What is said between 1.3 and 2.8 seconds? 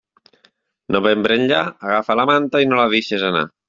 enllà, agafa la manta i